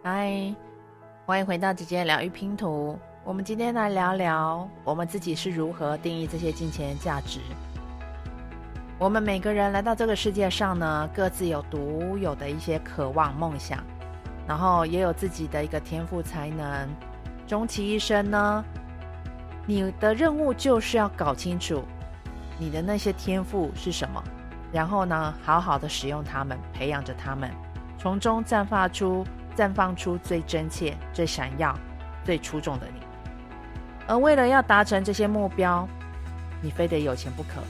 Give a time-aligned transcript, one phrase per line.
[0.00, 0.54] 嗨，
[1.26, 2.98] 欢迎回到姐姐疗愈拼图。
[3.24, 7.40] 我们今天来聊聊我们自己是如何定义这些金钱价值。
[8.98, 13.84] 我们每个人来到这个世界上呢，各自有独有的一些渴望、梦想，
[14.46, 16.88] 然后也有自己的一个天赋才能。
[17.46, 18.64] 终其一生呢，
[19.66, 21.82] 你的任务就是要搞清楚
[22.58, 24.22] 你的那些天赋是什么，
[24.72, 27.50] 然后呢，好好的使用它们，培养着它们，
[27.98, 29.26] 从中绽放出。
[29.56, 31.76] 绽放出最真切、最闪耀、
[32.24, 33.00] 最出众的你。
[34.06, 35.84] 而为了要达成这些目标，
[36.62, 37.60] 你非得有钱不可。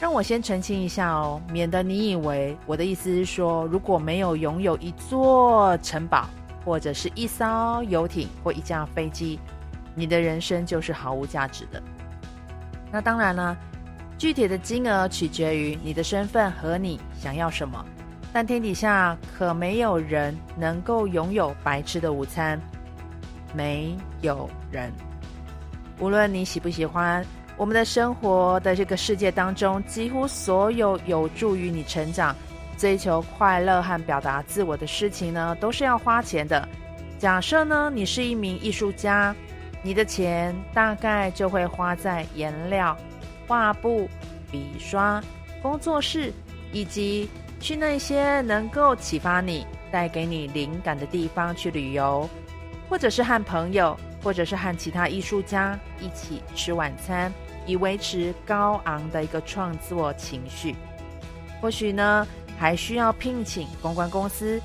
[0.00, 6.28] 让我先澄清一下哦，免得你以为我的意思是说，如果没有拥有一座城堡，
[6.64, 9.38] 或者是一艘游艇或一架飞机，
[9.94, 11.80] 你的人生就是毫无价值的。
[12.90, 13.56] 那当然了，
[14.18, 17.84] 具体的金额取决于你的身份和你想要什么。
[18.32, 22.60] 但天底下可没有人能够拥有白吃的午餐，
[23.54, 24.92] 没有人。
[25.98, 27.24] 无论你喜不喜欢，
[27.56, 32.36] 我们的生活的这个世界当中，几乎所有有助于你成长、
[32.76, 36.68] 追求快乐和表达自我的事情呢，都是要花钱的。
[37.18, 39.34] 假设呢，你是一名艺术家，
[39.82, 42.94] 你的钱大概就会花在颜料、
[43.46, 44.08] 画布、
[44.50, 45.22] 笔刷、
[45.62, 46.32] 工作室
[46.72, 47.28] 以及。
[47.58, 52.28] 去那些能够启发你、带给你灵感的地方去旅游，
[52.86, 57.32] 或者是和朋友，或者是和其他艺术家一起吃晚餐，
[57.66, 60.76] 以维持高昂的一个创作情绪。
[61.58, 62.26] 或许呢，
[62.58, 64.60] 还需要聘请公关公司，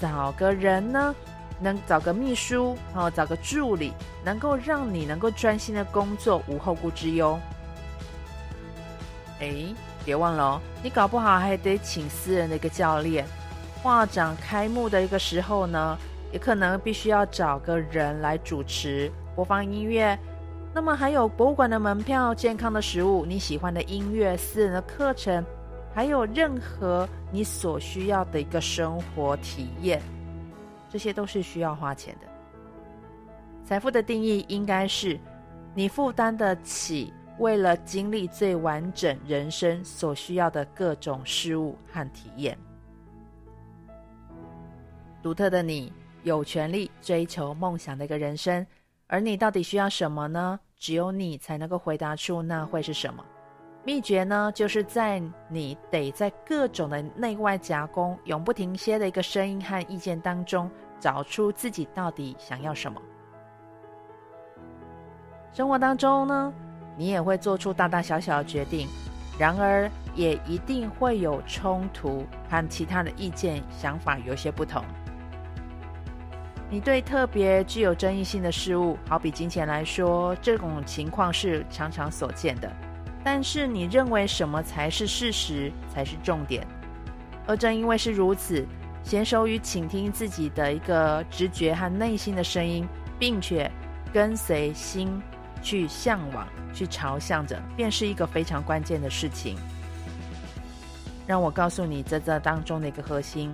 [0.00, 1.14] 找个人呢，
[1.60, 3.92] 能找个秘书，然后找个助理，
[4.24, 7.38] 能够让你能够专心的工作，无后顾之忧。
[9.50, 9.74] 诶。
[10.04, 13.24] 别忘了哦，你搞不好还得请私人的一个教练。
[13.82, 15.96] 画展开幕的一个时候呢，
[16.30, 20.18] 也可能必须要找个人来主持、播放音乐。
[20.74, 25.44] 那么还有博物馆的门票、健康的食物、你喜欢的音乐、私人的课程，
[25.94, 30.02] 还有任何你所需要的一个生活体验，
[30.90, 32.26] 这些都是需要花钱的。
[33.64, 35.18] 财富的定义应该是
[35.74, 37.12] 你负担得起。
[37.38, 42.56] 为了经历最完整人生所需要的各种事物和体验，
[45.22, 45.92] 独特的你
[46.22, 48.64] 有权利追求梦想的一个人生，
[49.06, 50.60] 而你到底需要什么呢？
[50.76, 53.24] 只有你才能够回答出那会是什么。
[53.84, 63.00] 秘诀呢，就是在你得在各种的内外夹攻、永不停歇的一个声音和意见当中，找出自己到底想要什么。
[65.52, 66.52] 生活当中呢，
[66.96, 68.88] 你也会做出大大小小的决定，
[69.38, 74.84] 然而也一定会有冲突，和其他的意见想法有些不同。
[76.70, 82.70] 你对特别具有争议性的事物，好比金钱来说，这种情况是常常所见的。
[83.22, 86.66] 但是你认为什么才是事实，才是重点？
[87.46, 88.66] 而正因为是如此，
[89.04, 92.88] 娴熟于倾听自己的一个直觉和内心的声音，
[93.18, 93.70] 并且
[94.12, 95.22] 跟随心。
[95.64, 99.56] 去向往，去朝向着，便是一个非常关键的事情。
[101.26, 103.50] 让我告诉你，在这当中的一个核心，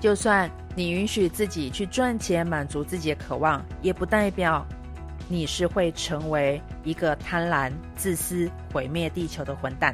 [0.00, 4.64] 就算你允许自己去赚钱，满足自己的渴望，也不代表
[5.28, 9.92] 你是会成为一个贪婪、自私、毁灭地球的混蛋。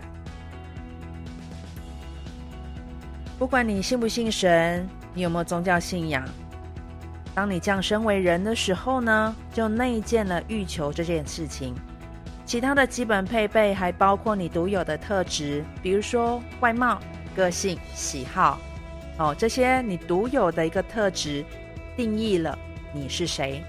[3.38, 6.22] 不管你信不信神，你有没有宗教信仰。
[7.34, 11.74] 当你降生为人的时候呢，就内建了欲求这件事情。
[12.46, 17.00] 其他的基本配备还包括你独有的特质，比如说外貌、
[17.34, 18.60] 个性、喜好，
[19.18, 21.44] 哦，这些你独有的一个特质，
[21.96, 22.56] 定义了
[22.92, 23.64] 你是谁，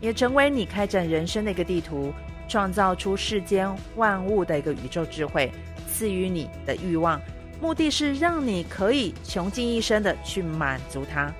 [0.00, 2.12] 也成为你开展人生的一个地图，
[2.46, 5.50] 创造出世间万物的一个宇宙智慧，
[5.90, 7.20] 赐予你的欲望，
[7.60, 11.32] 目的是让你可以穷尽一生的去满足它。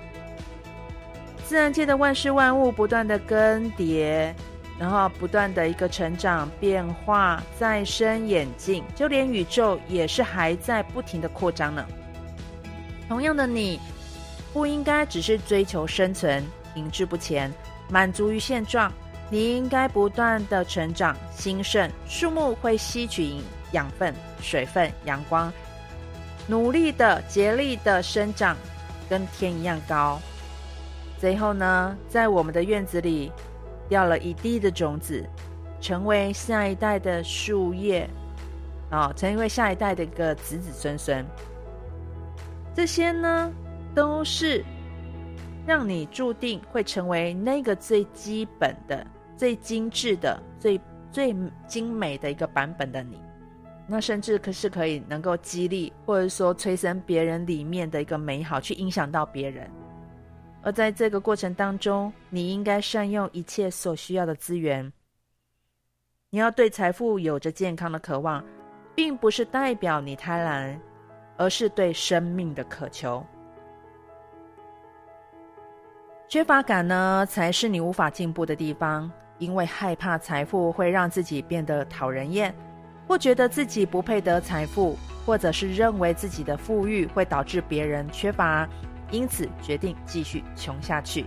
[1.47, 4.33] 自然界的万事万物不断的更迭，
[4.77, 11.85] 然后不断的一个成长、变化、再生、演进，就连宇宙也是还在不停的扩张呢。
[13.07, 13.79] 同样的，你
[14.51, 17.49] 不应该只是追求生存、停滞不前、
[17.89, 18.91] 满足于现状，
[19.29, 21.89] 你应该不断的成长、兴盛。
[22.09, 23.35] 树木会吸取
[23.71, 25.49] 养分、水分、阳光，
[26.45, 28.57] 努力的、竭力的生长，
[29.09, 30.19] 跟天一样高。
[31.17, 33.31] 最后呢，在我们的院子里
[33.89, 35.27] 掉了一地的种子，
[35.81, 38.07] 成为下一代的树叶，
[38.91, 41.25] 啊、成为下一代的一个子子孙孙。
[42.75, 43.51] 这些呢，
[43.95, 44.63] 都是
[45.65, 49.05] 让你注定会成为那个最基本的、
[49.35, 50.79] 最精致的、最
[51.11, 51.35] 最
[51.65, 53.19] 精美的一个版本的你。
[53.87, 59.67] 那甚至可是可以能够激励，或者说催生别人里面的一个美好，去影响到别人。
[60.67, 64.91] 而在这个过程当中，你应该善用一切所需要的资源。
[66.29, 68.43] 你要对财富有着健康的渴望，
[68.93, 70.77] 并不是代表你贪婪，
[71.37, 73.25] 而是对生命的渴求。
[76.27, 82.53] 缺乏感呢，才是你无法进步的地方，因为害怕财富会让自己变得讨人厌。
[83.07, 88.67] 或觉得自己不配得财富，或者是认为自己的富裕会导致别人缺乏，
[89.11, 91.25] 因此决定继续穷下去。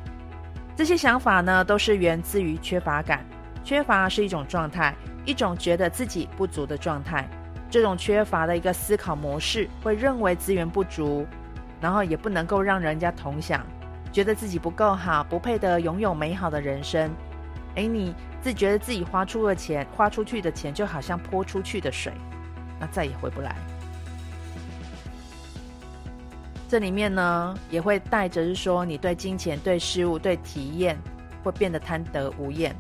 [0.77, 3.25] 这些想法呢，都是源自于缺乏感。
[3.63, 4.95] 缺乏是一种状态，
[5.27, 7.29] 一种觉得自己不足的状态。
[7.69, 11.27] 这种缺乏的一个思考模式，会认为资源不足，
[11.81, 13.65] 然后也不能够让人家同享，
[14.11, 17.11] 觉得自己不够好，不配得拥有美好的人生。
[17.77, 22.13] 诶，你自觉得自己花出的钱，花出去的钱就好像泼出去的水，
[22.81, 23.55] 那再也回不来。
[26.71, 30.97] 这里面呢，也会带着是说，你对金钱、对事物、对体验，
[31.43, 32.73] 会变得贪得无厌，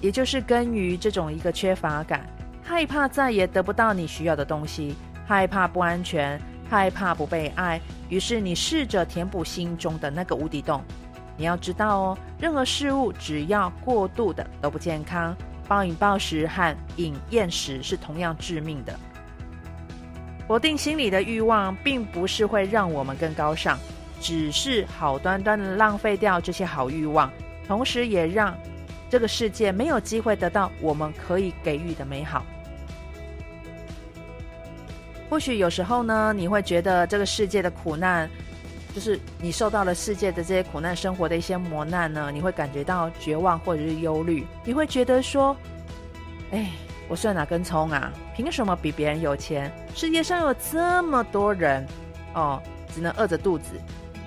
[0.00, 2.26] 也就是根于这种一个缺乏感，
[2.62, 4.94] 害怕再也得不到你需要的东西，
[5.26, 6.40] 害怕不安全，
[6.70, 7.78] 害怕不被爱，
[8.08, 10.82] 于是你试着填补心中的那个无底洞。
[11.36, 15.36] 你要知道哦，任何事物只要过度的都不健康，
[15.68, 18.98] 暴饮暴食和饮厌食是同样致命的。
[20.46, 23.78] 否定心理的欲望并不是会让我们更高尚，
[24.20, 27.30] 只是好端端的浪费掉这些好欲望，
[27.66, 28.56] 同时也让
[29.08, 32.44] 这个世界没有机会得到我们可以给予的美好。
[35.30, 38.28] 或许有时候呢，你会觉得这个世界的苦难。
[38.94, 45.56] 就是你受到了世界的这些苦难生活的一些磨难呢，你会感觉到绝望或者是忧虑，你会觉得说，
[46.52, 46.70] 哎，
[47.08, 48.12] 我算哪根葱啊？
[48.34, 49.70] 凭什么比别人有钱？
[49.94, 51.86] 世界上有这么多人，
[52.34, 52.62] 哦，
[52.94, 53.80] 只能饿着肚子，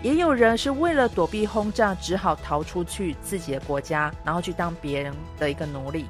[0.03, 6.06] 也有人是为了躲避轰炸，只好逃出去自己的国家，然后去当别人的一个奴隶。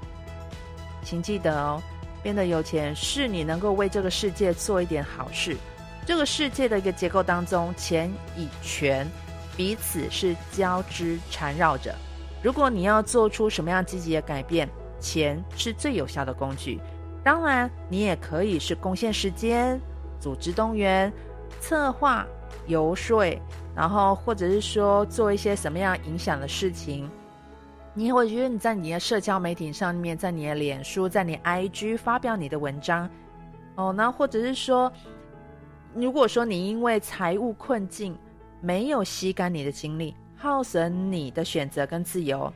[1.04, 1.82] 请记得哦，
[2.22, 5.56] 变得有钱是你能够为这个世界做一点好事。
[6.06, 9.08] 这个世界的一个结构当中，钱与权
[9.56, 11.96] 彼此是交织缠绕着。
[12.44, 14.70] 如果你要做出什么样积极的改变，
[15.00, 16.80] 钱是最有效的工具。
[17.24, 19.80] 当然，你也可以是贡献时间、
[20.20, 21.12] 组织动员、
[21.60, 22.26] 策划、
[22.68, 23.26] 游说，
[23.76, 27.10] 然后或者是说做一些什么样影响的事情。
[27.94, 33.10] 你会觉得你在你的社交媒体上面，在你的脸书、在你 IG 发表你的文章，
[33.76, 34.92] 哦，那或者是说。
[35.96, 38.16] 如果说你因为财务困境
[38.62, 42.54] 没有吸干你的精力，耗损你的选择跟自由，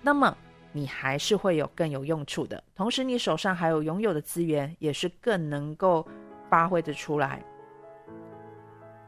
[0.00, 0.33] 那么
[0.76, 2.62] 你还是会有更有用处的。
[2.74, 6.04] 同时，你手上还有拥有的资源，也是更能够
[6.50, 7.40] 发挥的出来。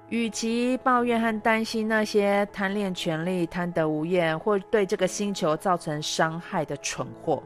[0.08, 7.42] 与其抱怨和担心那些贪恋权力、贪得无厌或对这个星球造成伤害的蠢货，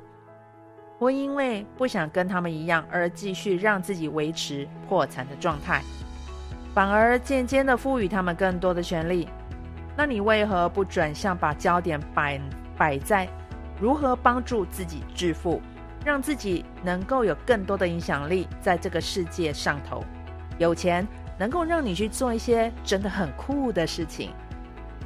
[0.99, 5.83] 我因为不想跟他们一样而继续让自己维持破产的状态。
[6.75, 9.27] 反而渐渐地赋予他们更多的权利，
[9.97, 12.39] 那你为何不转向把焦点摆
[12.77, 13.27] 摆在
[13.81, 15.61] 如何帮助自己致富，
[16.05, 20.05] 让自己能够有更多的影响力在这个世界上头？
[20.59, 21.07] 有钱
[21.39, 24.31] 能够让你去做一些真的很酷的事情，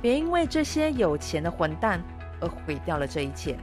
[0.03, 2.03] 别因为这些有钱的混蛋
[2.41, 3.57] 而毁掉了这一切。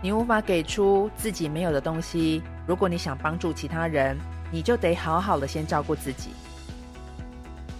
[0.00, 4.18] 你无法给出自己没有的东西，如果你想帮助其他人。
[4.50, 6.30] 你就得好好的先照顾自己。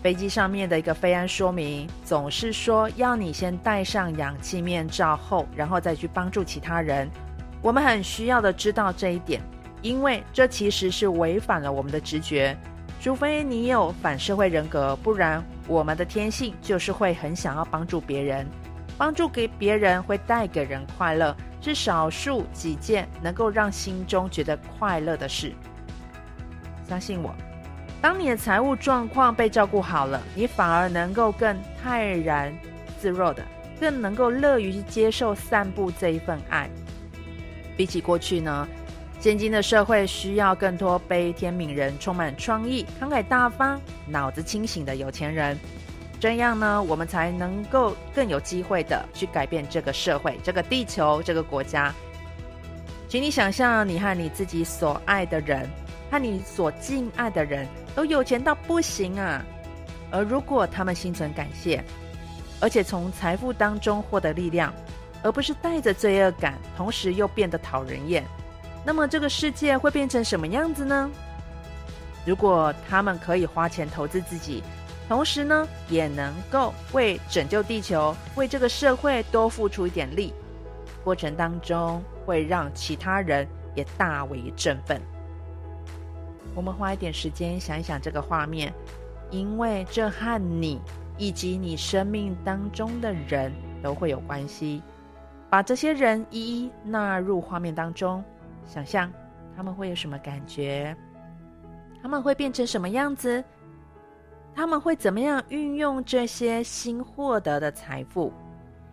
[0.03, 7.09] 飞机上面的一个飞安说明总是说要你先戴上氧气面罩后，然后再去帮助其他人。
[7.61, 9.43] 我们很需要的知道这一点，
[9.83, 12.57] 因为这其实是违反了我们的直觉。
[13.01, 18.47] 除非你有反社会人格，不然我们的天性就是会很想要帮助别人。
[18.97, 25.53] 帮助给别人会带给人快乐，是少数几件能够让心中觉得快乐的事。
[26.89, 27.33] 相信我，
[28.01, 32.57] 当你的财务状况被照顾好了，你反而能够更泰然
[33.01, 33.45] 自若的，
[33.81, 36.71] 更能够乐于去接受散布这一份爱。
[37.77, 38.69] 比起过去呢，
[39.19, 45.59] 现今的社会需要更多悲天悯人、充满创意、慷慨大方、脑子清醒的有钱人。
[46.21, 51.93] 这样呢，我们才能够更有机会的去改变这个社会、这个地球、这个国家。
[53.09, 55.69] 请你想象，你和你自己所爱的人。
[56.11, 59.45] 和你所敬爱的人都有钱到不行啊。
[60.11, 61.85] 而如果他们心存感谢，
[62.61, 64.73] 而且从财富当中获得力量，
[65.23, 68.25] 而不是带着罪恶感，同时又变得讨人厌，
[68.85, 71.11] 那么这个世界会变成什么样子呢？
[72.25, 74.63] 如果他们可以花钱投资自己，
[75.09, 80.33] 同时呢，也能够为拯救地球、为这个社会多付出一点力，
[81.05, 85.01] 过程当中会让其他人也大为振奋。
[86.59, 88.75] 我们花一点时间想一想这个画面，
[89.31, 90.81] 因为这和你
[91.17, 94.83] 以及你生命当中的人都会有关系。
[95.49, 98.25] 把这些人一一纳入画面当中，
[98.67, 99.09] 想象
[99.55, 100.97] 他们会有什么感觉？
[102.03, 103.43] 他们会变成什么样子？
[104.53, 108.33] 他们会怎么样运用这些新获得的财富？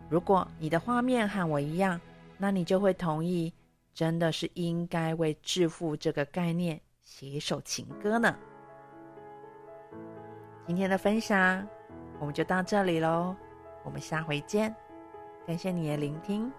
[0.08, 2.00] 如果你的画面和我一样，
[2.38, 3.52] 那你就会同意，
[3.92, 8.36] 真的是应该为致富这个概念写一首情歌呢。
[10.68, 11.66] 今天的分享
[12.20, 13.36] 我们就到这里喽，
[13.84, 14.76] 我们下回见。
[15.46, 16.52] 感谢你的聆听。